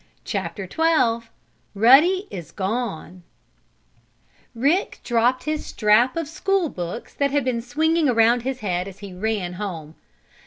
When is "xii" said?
0.67-1.27